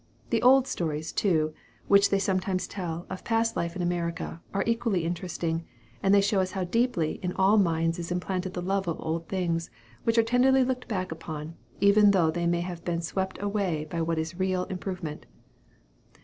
[0.31, 1.53] The old stories, too,
[1.87, 5.63] which they sometimes tell of past life in America, are equally interesting;
[6.01, 9.27] and they show us how deeply in all minds is implanted the love of old
[9.27, 9.69] things,
[10.03, 14.01] which are tenderly looked back upon, even though they may have been swept away by
[14.01, 15.27] what is real improvement.